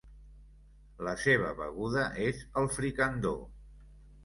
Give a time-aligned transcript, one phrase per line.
[1.07, 3.37] La seva beguda és el fricandó.